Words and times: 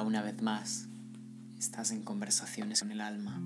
Una 0.00 0.22
vez 0.22 0.42
más, 0.42 0.88
estás 1.58 1.92
en 1.92 2.02
conversaciones 2.02 2.80
con 2.80 2.90
el 2.90 3.00
alma. 3.00 3.40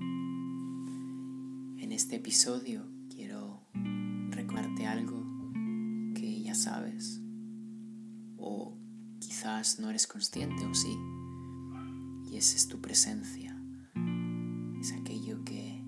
En 1.77 1.91
este 1.91 2.15
episodio 2.15 2.83
quiero 3.13 3.61
recordarte 4.31 4.87
algo 4.87 5.23
que 6.15 6.41
ya 6.41 6.55
sabes 6.55 7.21
o 8.37 8.75
quizás 9.19 9.79
no 9.79 9.91
eres 9.91 10.07
consciente 10.07 10.65
o 10.65 10.73
sí, 10.73 10.97
y 12.31 12.37
esa 12.37 12.55
es 12.55 12.67
tu 12.67 12.81
presencia. 12.81 13.55
Es 14.79 14.93
aquello 14.93 15.43
que 15.43 15.83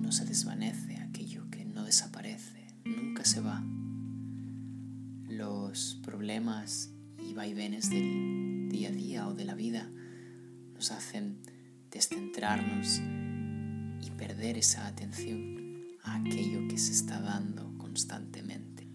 no 0.00 0.12
se 0.12 0.26
desvanece, 0.26 0.98
aquello 0.98 1.48
que 1.48 1.64
no 1.64 1.84
desaparece, 1.84 2.66
nunca 2.84 3.24
se 3.24 3.40
va. 3.40 3.64
Los 5.26 5.98
problemas 6.04 6.90
y 7.18 7.32
vaivenes 7.32 7.88
del 7.88 8.68
día 8.68 8.90
a 8.90 8.92
día 8.92 9.28
o 9.28 9.34
de 9.34 9.46
la 9.46 9.54
vida 9.54 9.90
nos 10.82 10.90
hacen 10.90 11.38
descentrarnos 11.92 13.00
y 14.04 14.10
perder 14.18 14.58
esa 14.58 14.88
atención 14.88 15.76
a 16.02 16.16
aquello 16.16 16.66
que 16.66 16.76
se 16.76 16.90
está 16.90 17.20
dando 17.20 17.78
constantemente. 17.78 18.88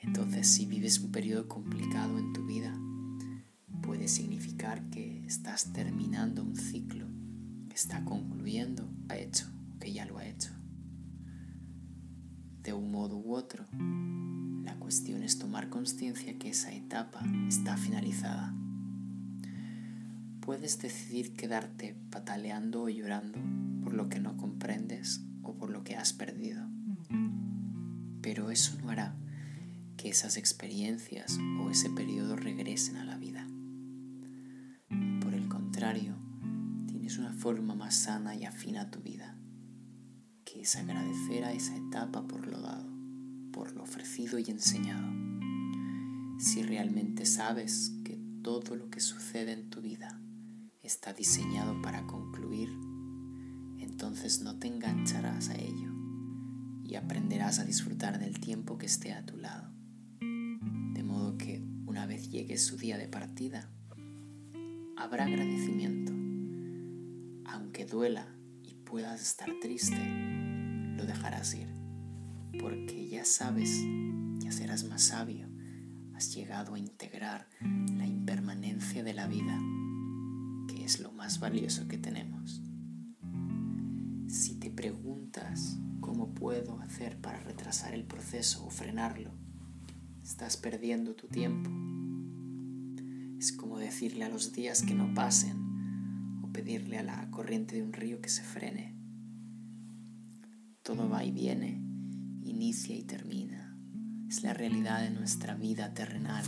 Entonces, 0.00 0.46
si 0.48 0.66
vives 0.66 0.98
un 0.98 1.12
periodo 1.12 1.48
complicado 1.48 2.18
en 2.18 2.34
tu 2.34 2.44
vida, 2.44 2.78
puede 3.80 4.06
significar 4.06 4.90
que 4.90 5.24
estás 5.24 5.72
terminando 5.72 6.42
un 6.42 6.54
ciclo, 6.54 7.06
que 7.70 7.76
está 7.76 8.04
concluyendo, 8.04 8.86
ha 9.08 9.16
hecho, 9.16 9.46
que 9.80 9.94
ya 9.94 10.04
lo 10.04 10.18
ha 10.18 10.26
hecho. 10.26 10.50
De 12.62 12.74
un 12.74 12.90
modo 12.90 13.16
u 13.16 13.34
otro, 13.34 13.64
la 14.62 14.78
cuestión 14.78 15.22
es 15.22 15.38
tomar 15.38 15.70
conciencia 15.70 16.38
que 16.38 16.50
esa 16.50 16.70
etapa 16.70 17.22
está 17.48 17.78
finalizada. 17.78 18.54
Puedes 20.40 20.80
decidir 20.80 21.34
quedarte 21.34 21.96
pataleando 22.10 22.82
o 22.82 22.88
llorando 22.88 23.38
por 23.82 23.94
lo 23.94 24.08
que 24.08 24.20
no 24.20 24.36
comprendes 24.36 25.22
o 25.42 25.54
por 25.56 25.70
lo 25.70 25.84
que 25.84 25.96
has 25.96 26.12
perdido. 26.12 26.68
Pero 28.22 28.50
eso 28.50 28.78
no 28.82 28.90
hará 28.90 29.16
que 29.96 30.08
esas 30.08 30.36
experiencias 30.36 31.38
o 31.60 31.70
ese 31.70 31.90
periodo 31.90 32.36
regresen 32.36 32.96
a 32.96 33.04
la 33.04 33.18
vida. 33.18 33.46
Por 35.20 35.34
el 35.34 35.48
contrario, 35.48 36.16
tienes 36.86 37.18
una 37.18 37.32
forma 37.32 37.74
más 37.74 37.94
sana 37.94 38.34
y 38.34 38.44
afina 38.44 38.82
a 38.82 38.90
tu 38.90 39.00
vida, 39.00 39.36
que 40.44 40.62
es 40.62 40.76
agradecer 40.76 41.44
a 41.44 41.52
esa 41.52 41.76
etapa 41.76 42.26
por 42.26 42.46
lo 42.46 42.60
dado 42.60 43.00
por 43.52 43.72
lo 43.72 43.82
ofrecido 43.82 44.38
y 44.38 44.44
enseñado. 44.44 45.08
Si 46.38 46.62
realmente 46.62 47.26
sabes 47.26 47.92
que 48.04 48.18
todo 48.42 48.74
lo 48.74 48.88
que 48.90 49.00
sucede 49.00 49.52
en 49.52 49.68
tu 49.68 49.80
vida 49.80 50.20
está 50.82 51.12
diseñado 51.12 51.80
para 51.82 52.06
concluir, 52.06 52.70
entonces 53.78 54.40
no 54.42 54.58
te 54.58 54.68
engancharás 54.68 55.50
a 55.50 55.56
ello 55.56 55.92
y 56.84 56.94
aprenderás 56.96 57.58
a 57.58 57.64
disfrutar 57.64 58.18
del 58.18 58.40
tiempo 58.40 58.78
que 58.78 58.86
esté 58.86 59.12
a 59.12 59.24
tu 59.24 59.36
lado. 59.36 59.70
De 60.20 61.02
modo 61.02 61.36
que 61.38 61.62
una 61.86 62.06
vez 62.06 62.30
llegue 62.30 62.58
su 62.58 62.76
día 62.76 62.98
de 62.98 63.08
partida, 63.08 63.70
habrá 64.96 65.24
agradecimiento. 65.24 66.12
Aunque 67.50 67.86
duela 67.86 68.26
y 68.62 68.74
puedas 68.74 69.20
estar 69.20 69.48
triste, 69.60 70.00
lo 70.96 71.04
dejarás 71.04 71.54
ir 71.54 71.80
porque 72.58 73.08
ya 73.08 73.24
sabes, 73.24 73.82
ya 74.38 74.52
serás 74.52 74.84
más 74.84 75.02
sabio, 75.02 75.48
has 76.14 76.34
llegado 76.34 76.74
a 76.74 76.78
integrar 76.78 77.48
la 77.96 78.06
impermanencia 78.06 79.02
de 79.02 79.14
la 79.14 79.26
vida, 79.26 79.58
es 80.90 80.98
lo 80.98 81.12
más 81.12 81.38
valioso 81.38 81.86
que 81.86 81.98
tenemos. 81.98 82.60
Si 84.26 84.56
te 84.56 84.72
preguntas 84.72 85.78
cómo 86.00 86.34
puedo 86.34 86.80
hacer 86.80 87.20
para 87.20 87.38
retrasar 87.38 87.94
el 87.94 88.02
proceso 88.02 88.66
o 88.66 88.70
frenarlo, 88.70 89.30
estás 90.20 90.56
perdiendo 90.56 91.14
tu 91.14 91.28
tiempo. 91.28 91.70
Es 93.38 93.52
como 93.52 93.78
decirle 93.78 94.24
a 94.24 94.30
los 94.30 94.52
días 94.52 94.82
que 94.82 94.94
no 94.94 95.14
pasen 95.14 96.40
o 96.42 96.50
pedirle 96.52 96.98
a 96.98 97.04
la 97.04 97.30
corriente 97.30 97.76
de 97.76 97.84
un 97.84 97.92
río 97.92 98.20
que 98.20 98.28
se 98.28 98.42
frene. 98.42 98.96
Todo 100.82 101.08
va 101.08 101.22
y 101.22 101.30
viene 101.30 101.80
inicia 102.42 102.96
y 102.96 103.04
termina. 103.04 103.78
Es 104.28 104.42
la 104.42 104.54
realidad 104.54 105.02
de 105.02 105.10
nuestra 105.10 105.54
vida 105.54 105.94
terrenal. 105.94 106.44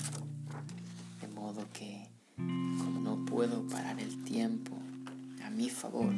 Puedo 3.43 3.67
parar 3.67 3.99
el 3.99 4.23
tiempo 4.23 4.79
a 5.45 5.51
mi 5.51 5.69
favor, 5.69 6.15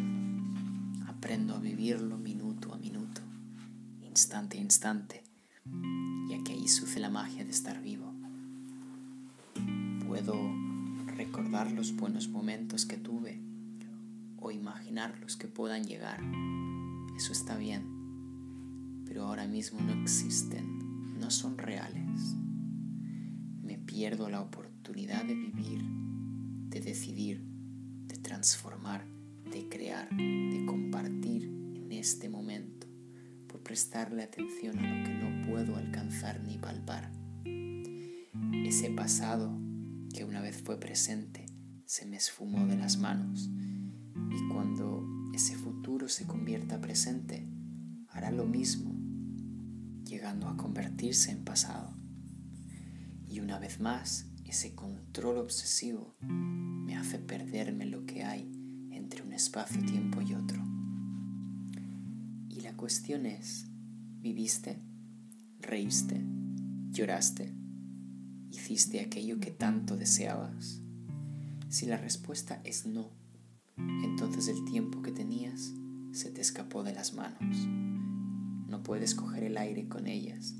aprendo 1.06 1.54
a 1.54 1.58
vivirlo 1.58 2.18
minuto 2.18 2.74
a 2.74 2.76
minuto, 2.76 3.22
instante 4.02 4.58
a 4.58 4.60
instante, 4.60 5.22
ya 6.28 6.44
que 6.44 6.52
ahí 6.52 6.68
sucede 6.68 7.00
la 7.00 7.08
magia 7.08 7.42
de 7.42 7.50
estar 7.50 7.80
vivo. 7.80 8.12
Puedo 10.06 10.34
recordar 11.16 11.72
los 11.72 11.96
buenos 11.96 12.28
momentos 12.28 12.84
que 12.84 12.98
tuve 12.98 13.40
o 14.38 14.50
imaginar 14.50 15.18
los 15.20 15.38
que 15.38 15.48
puedan 15.48 15.84
llegar. 15.84 16.20
Eso 17.16 17.32
está 17.32 17.56
bien 17.56 19.02
pero 19.06 19.24
ahora 19.24 19.46
mismo 19.46 19.80
no 19.80 19.94
existen, 20.02 21.18
no 21.18 21.30
son 21.30 21.56
reales. 21.56 22.36
Me 23.62 23.78
pierdo 23.78 24.28
la 24.28 24.42
oportunidad 24.42 25.24
de 25.24 25.34
vivir, 25.34 26.03
de 26.74 26.80
decidir, 26.80 27.40
de 28.08 28.16
transformar, 28.16 29.06
de 29.48 29.68
crear, 29.68 30.08
de 30.10 30.64
compartir 30.66 31.44
en 31.44 31.92
este 31.92 32.28
momento, 32.28 32.88
por 33.46 33.62
prestarle 33.62 34.24
atención 34.24 34.80
a 34.80 34.82
lo 34.82 35.04
que 35.04 35.14
no 35.14 35.46
puedo 35.46 35.76
alcanzar 35.76 36.42
ni 36.42 36.58
palpar. 36.58 37.12
Ese 38.64 38.90
pasado 38.90 39.56
que 40.12 40.24
una 40.24 40.40
vez 40.40 40.60
fue 40.62 40.80
presente 40.80 41.46
se 41.86 42.06
me 42.06 42.16
esfumó 42.16 42.66
de 42.66 42.76
las 42.76 42.98
manos 42.98 43.48
y 44.30 44.48
cuando 44.52 45.06
ese 45.32 45.54
futuro 45.54 46.08
se 46.08 46.26
convierta 46.26 46.80
presente, 46.80 47.48
hará 48.08 48.32
lo 48.32 48.46
mismo 48.46 48.92
llegando 50.02 50.48
a 50.48 50.56
convertirse 50.56 51.30
en 51.30 51.44
pasado. 51.44 51.96
Y 53.28 53.38
una 53.38 53.60
vez 53.60 53.78
más, 53.78 54.26
ese 54.54 54.72
control 54.76 55.38
obsesivo 55.38 56.14
me 56.20 56.94
hace 56.94 57.18
perderme 57.18 57.86
lo 57.86 58.06
que 58.06 58.22
hay 58.22 58.48
entre 58.92 59.20
un 59.24 59.32
espacio-tiempo 59.32 60.22
y 60.22 60.34
otro. 60.34 60.62
Y 62.48 62.60
la 62.60 62.76
cuestión 62.76 63.26
es, 63.26 63.66
¿viviste? 64.20 64.78
¿Reíste? 65.58 66.24
¿Lloraste? 66.92 67.52
¿Hiciste 68.48 69.00
aquello 69.00 69.40
que 69.40 69.50
tanto 69.50 69.96
deseabas? 69.96 70.80
Si 71.68 71.86
la 71.86 71.96
respuesta 71.96 72.60
es 72.62 72.86
no, 72.86 73.10
entonces 73.76 74.46
el 74.46 74.64
tiempo 74.66 75.02
que 75.02 75.10
tenías 75.10 75.72
se 76.12 76.30
te 76.30 76.40
escapó 76.40 76.84
de 76.84 76.94
las 76.94 77.12
manos 77.12 77.56
no 78.68 78.84
puedes 78.84 79.14
coger 79.14 79.44
el 79.44 79.56
aire 79.56 79.88
con 79.88 80.06
ellas, 80.06 80.54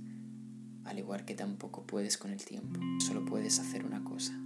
al 0.85 0.99
igual 0.99 1.25
que 1.25 1.35
tampoco 1.35 1.87
puedes 1.87 2.19
con 2.19 2.31
el 2.33 2.45
tiempo. 2.45 2.81
Solo 2.99 3.25
puedes 3.25 3.59
hacer 3.59 3.85
una 3.85 4.05
cosa, 4.05 4.39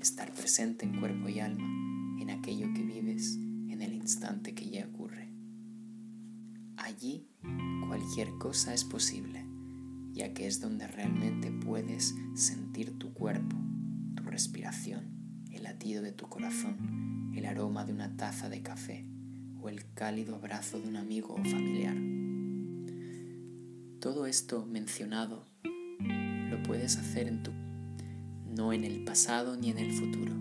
estar 0.00 0.32
presente 0.32 0.84
en 0.84 0.98
cuerpo 0.98 1.28
y 1.28 1.40
alma 1.40 1.66
en 2.20 2.30
aquello 2.30 2.72
que 2.74 2.82
vives 2.82 3.36
en 3.36 3.82
el 3.82 3.92
instante 3.92 4.54
que 4.54 4.68
ya 4.68 4.86
ocurre. 4.86 5.28
Allí 6.76 7.28
cualquier 7.86 8.30
cosa 8.38 8.72
es 8.72 8.84
posible, 8.84 9.44
ya 10.12 10.32
que 10.32 10.46
es 10.46 10.60
donde 10.60 10.86
realmente 10.86 11.50
puedes 11.50 12.14
sentir 12.34 12.98
tu 12.98 13.12
cuerpo, 13.12 13.56
tu 14.16 14.22
respiración, 14.24 15.44
el 15.50 15.64
latido 15.64 16.02
de 16.02 16.12
tu 16.12 16.28
corazón, 16.28 17.32
el 17.34 17.44
aroma 17.46 17.84
de 17.84 17.92
una 17.92 18.16
taza 18.16 18.48
de 18.48 18.62
café 18.62 19.06
o 19.60 19.68
el 19.68 19.92
cálido 19.92 20.36
abrazo 20.36 20.80
de 20.80 20.88
un 20.88 20.96
amigo 20.96 21.34
o 21.34 21.44
familiar. 21.44 21.96
Todo 24.02 24.26
esto 24.26 24.66
mencionado 24.66 25.46
lo 25.62 26.60
puedes 26.64 26.96
hacer 26.96 27.28
en 27.28 27.44
tu 27.44 27.52
no 28.52 28.72
en 28.72 28.82
el 28.82 29.04
pasado 29.04 29.56
ni 29.56 29.70
en 29.70 29.78
el 29.78 29.92
futuro. 29.92 30.34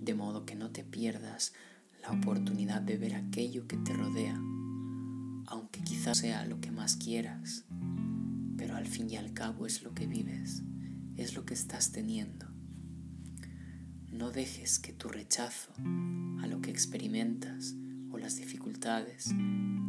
De 0.00 0.14
modo 0.14 0.46
que 0.46 0.54
no 0.54 0.70
te 0.70 0.82
pierdas 0.82 1.52
la 2.00 2.10
oportunidad 2.10 2.80
de 2.80 2.96
ver 2.96 3.16
aquello 3.16 3.66
que 3.66 3.76
te 3.76 3.92
rodea, 3.92 4.40
aunque 5.44 5.82
quizás 5.84 6.16
sea 6.16 6.46
lo 6.46 6.58
que 6.58 6.70
más 6.70 6.96
quieras, 6.96 7.66
pero 8.56 8.76
al 8.76 8.86
fin 8.86 9.10
y 9.10 9.16
al 9.16 9.34
cabo 9.34 9.66
es 9.66 9.82
lo 9.82 9.92
que 9.92 10.06
vives, 10.06 10.62
es 11.16 11.34
lo 11.36 11.44
que 11.44 11.52
estás 11.52 11.92
teniendo. 11.92 12.46
No 14.10 14.30
dejes 14.30 14.78
que 14.78 14.94
tu 14.94 15.10
rechazo 15.10 15.74
a 16.40 16.46
lo 16.46 16.62
que 16.62 16.70
experimentas 16.70 17.74
o 18.10 18.16
las 18.16 18.36
dificultades 18.36 19.34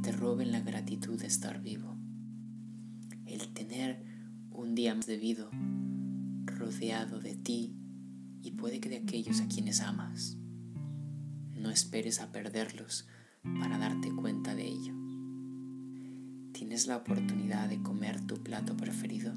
te 0.02 0.12
roben 0.12 0.52
la 0.52 0.60
gratitud 0.60 1.18
de 1.18 1.28
estar 1.28 1.62
vivo 1.62 1.93
el 3.34 3.52
tener 3.54 4.04
un 4.52 4.76
día 4.76 4.94
más 4.94 5.08
de 5.08 5.18
vida 5.18 5.50
rodeado 6.46 7.20
de 7.20 7.36
ti 7.36 7.76
y 8.44 8.52
puede 8.52 8.80
que 8.80 8.90
de 8.90 8.98
aquellos 8.98 9.42
a 9.42 9.48
quienes 9.48 9.82
amas. 9.82 10.38
No 11.56 11.72
esperes 11.72 12.22
a 12.22 12.32
perderlos 12.32 13.08
para 13.60 13.80
darte 13.80 14.14
cuenta 14.14 14.54
de 14.54 14.68
ello. 14.68 14.94
¿Tienes 16.52 16.86
la 16.86 16.98
oportunidad 16.98 17.70
de 17.70 17.82
comer 17.82 18.22
tu 18.28 18.36
plato 18.44 18.78
preferido? 18.78 19.34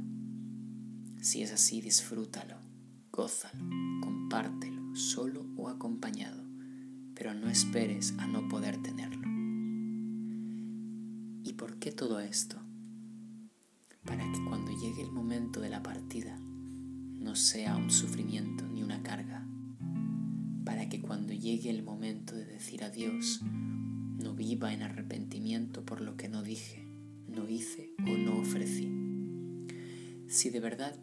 Si 1.23 1.43
es 1.43 1.53
así, 1.53 1.81
disfrútalo, 1.81 2.57
gózalo, 3.11 3.65
compártelo, 4.03 4.95
solo 4.95 5.47
o 5.57 5.69
acompañado, 5.69 6.45
pero 7.15 7.33
no 7.33 7.49
esperes 7.49 8.15
a 8.19 8.27
no 8.27 8.47
poder 8.49 8.83
tenerlo. 8.83 9.27
¿Y 11.43 11.55
por 11.55 11.79
qué 11.79 11.93
todo 11.93 12.21
esto? 12.21 12.66
De 15.27 15.69
la 15.69 15.83
partida 15.83 16.39
no 16.39 17.35
sea 17.35 17.77
un 17.77 17.91
sufrimiento 17.91 18.65
ni 18.69 18.85
una 18.85 19.03
carga, 19.03 19.45
para 20.65 20.89
que 20.89 21.01
cuando 21.01 21.33
llegue 21.33 21.69
el 21.69 21.83
momento 21.83 22.37
de 22.37 22.45
decir 22.45 22.85
adiós 22.85 23.41
no 23.43 24.35
viva 24.35 24.73
en 24.73 24.83
arrepentimiento 24.83 25.85
por 25.85 26.01
lo 26.01 26.17
que 26.17 26.29
no 26.29 26.45
dije, 26.45 26.87
no 27.27 27.49
hice 27.49 27.91
o 28.07 28.17
no 28.17 28.39
ofrecí. 28.39 28.89
Si 30.29 30.51
de 30.51 30.61
verdad 30.61 30.95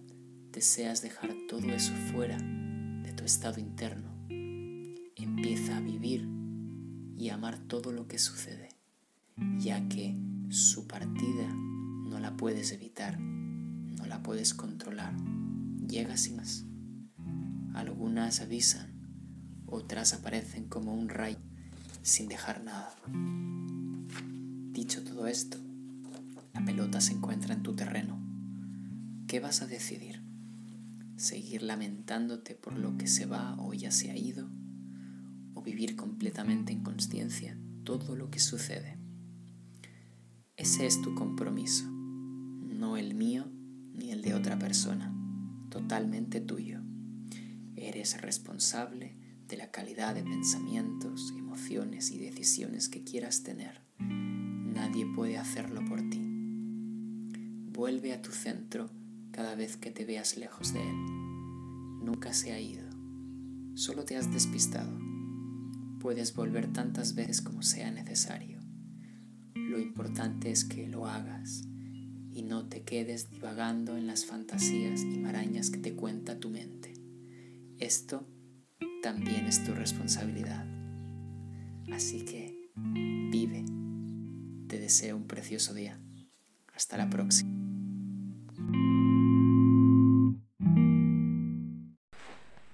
deseas 0.54 1.02
dejar 1.02 1.36
todo 1.50 1.70
eso 1.74 1.92
fuera 2.14 2.38
de 2.38 3.12
tu 3.12 3.26
estado 3.26 3.60
interno, 3.60 4.10
empieza 5.18 5.76
a 5.76 5.82
vivir 5.82 6.30
y 7.18 7.28
amar 7.28 7.60
todo 7.60 7.92
lo 7.92 8.08
que 8.08 8.20
sucede, 8.20 8.70
ya 9.60 9.90
que 9.90 10.16
su 10.48 10.88
partida 10.88 11.54
no 11.54 12.20
la 12.20 12.38
puedes 12.38 12.72
evitar, 12.72 13.20
no 13.98 14.06
la 14.06 14.24
puedes 14.24 14.54
controlar, 14.54 15.16
llega 15.88 16.18
sin 16.18 16.38
más. 16.38 16.66
Algunas 17.74 18.42
avisan, 18.42 18.94
otras 19.66 20.14
aparecen 20.14 20.68
como 20.68 20.94
un 20.94 21.10
rayo 21.10 21.40
sin 22.04 22.28
dejar 22.28 22.64
nada. 22.64 22.96
Dicho 24.72 25.04
todo 25.04 25.28
esto, 25.28 25.58
la 26.54 26.64
pelota 26.64 27.02
se 27.02 27.14
encuentra 27.14 27.54
en 27.54 27.64
tu 27.64 27.76
terreno. 27.76 28.22
¿Qué 29.28 29.40
vas 29.40 29.62
a 29.62 29.68
decidir? 29.68 30.22
¿Seguir 31.16 31.64
lamentándote 31.64 32.56
por 32.56 32.78
lo 32.78 32.98
que 32.98 33.08
se 33.08 33.26
va 33.26 33.56
o 33.60 33.74
ya 33.74 33.92
se 33.92 34.12
ha 34.12 34.18
ido? 34.18 34.50
¿O 35.54 35.62
vivir 35.62 35.96
completamente 35.96 36.74
en 36.74 36.84
conciencia 36.84 37.58
todo 37.84 38.16
lo 38.16 38.30
que 38.30 38.40
sucede? 38.40 39.00
Ese 40.58 40.86
es 40.86 41.02
tu 41.02 41.16
compromiso, 41.16 41.90
no 41.90 42.98
el 42.98 43.16
mío 43.16 43.50
ni 43.94 44.12
el 44.12 44.22
de 44.22 44.34
otra 44.34 44.58
persona, 44.58 45.14
totalmente 45.70 46.42
tuyo. 46.42 46.82
Eres 47.76 48.22
responsable 48.22 49.16
de 49.48 49.58
la 49.58 49.72
calidad 49.72 50.16
de 50.16 50.24
pensamientos, 50.24 51.34
emociones 51.38 52.12
y 52.12 52.20
decisiones 52.20 52.90
que 52.90 53.04
quieras 53.04 53.44
tener. 53.44 53.82
Nadie 54.00 55.06
puede 55.06 55.38
hacerlo 55.38 55.84
por 55.86 56.02
ti. 56.10 56.22
Vuelve 57.72 58.14
a 58.14 58.22
tu 58.22 58.32
centro 58.32 58.90
cada 59.32 59.56
vez 59.56 59.78
que 59.78 59.92
te 59.92 60.06
veas 60.06 60.38
lejos 60.38 60.74
de 60.74 60.82
él. 60.82 60.96
Nunca 62.04 62.34
se 62.34 62.52
ha 62.52 62.60
ido. 62.60 62.88
Solo 63.76 64.06
te 64.06 64.16
has 64.18 64.32
despistado. 64.32 65.00
Puedes 66.00 66.36
volver 66.36 66.72
tantas 66.72 67.16
veces 67.16 67.42
como 67.42 67.64
sea 67.64 67.92
necesario. 67.92 68.60
Lo 69.56 69.80
importante 69.80 70.52
es 70.52 70.66
que 70.66 70.88
lo 70.88 71.08
hagas 71.08 71.68
y 72.34 72.42
no 72.42 72.68
te 72.68 72.82
quedes 72.82 73.30
divagando 73.30 73.96
en 73.96 74.08
las 74.08 74.26
fantasías 74.26 75.02
y 75.02 75.18
marañas 75.20 75.70
que 75.70 75.78
te 75.78 75.94
cuenta 75.94 76.40
tu 76.40 76.50
mente. 76.50 76.94
Esto 77.80 78.26
también 79.02 79.46
es 79.46 79.64
tu 79.64 79.74
responsabilidad. 79.74 80.66
Así 81.92 82.26
que 82.26 82.58
vive. 82.76 83.66
Te 84.68 84.80
deseo 84.80 85.16
un 85.16 85.28
precioso 85.28 85.74
día. 85.74 86.00
Hasta 86.74 86.98
la 86.98 87.10
próxima. 87.10 87.52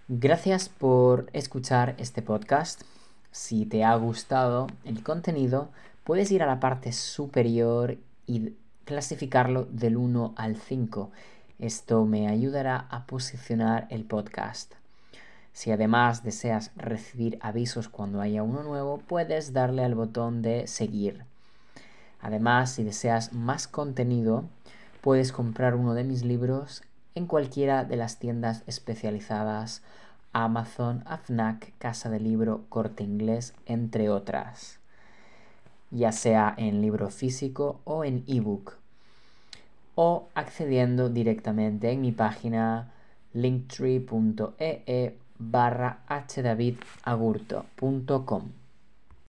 Gracias 0.08 0.70
por 0.70 1.30
escuchar 1.34 1.96
este 1.98 2.22
podcast. 2.22 2.82
Si 3.32 3.66
te 3.66 3.84
ha 3.84 3.96
gustado 3.96 4.68
el 4.84 5.04
contenido, 5.04 5.70
puedes 6.04 6.32
ir 6.32 6.42
a 6.44 6.48
la 6.48 6.60
parte 6.60 6.94
superior 6.94 7.98
y 8.26 8.54
clasificarlo 8.90 9.66
del 9.66 9.98
1 9.98 10.34
al 10.36 10.56
5. 10.56 11.12
Esto 11.60 12.06
me 12.06 12.28
ayudará 12.28 12.88
a 12.90 13.06
posicionar 13.06 13.86
el 13.92 14.04
podcast. 14.04 14.74
Si 15.54 15.70
además 15.70 16.24
deseas 16.24 16.72
recibir 16.76 17.38
avisos 17.40 17.88
cuando 17.88 18.20
haya 18.20 18.42
uno 18.42 18.64
nuevo, 18.64 18.98
puedes 18.98 19.54
darle 19.54 19.84
al 19.84 19.94
botón 19.94 20.42
de 20.42 20.66
seguir. 20.66 21.24
Además, 22.20 22.72
si 22.72 22.84
deseas 22.84 23.32
más 23.32 23.68
contenido, 23.68 24.46
puedes 25.02 25.32
comprar 25.32 25.76
uno 25.76 25.94
de 25.94 26.04
mis 26.04 26.24
libros 26.26 26.82
en 27.14 27.28
cualquiera 27.28 27.84
de 27.84 27.96
las 27.96 28.18
tiendas 28.18 28.64
especializadas 28.66 29.84
Amazon, 30.34 31.04
AFNAC, 31.06 31.74
Casa 31.78 32.10
de 32.10 32.20
Libro, 32.20 32.64
Corte 32.70 33.04
Inglés, 33.04 33.54
entre 33.68 34.10
otras, 34.10 34.80
ya 35.92 36.12
sea 36.12 36.56
en 36.58 36.82
libro 36.82 37.12
físico 37.12 37.82
o 37.84 38.04
en 38.04 38.24
ebook, 38.28 38.79
o 40.01 40.30
accediendo 40.34 41.10
directamente 41.10 41.92
en 41.92 42.00
mi 42.00 42.13
página 42.13 42.90
linktree.ee 43.34 45.18
barra 45.38 46.00
hdavidagurto.com. 46.07 48.59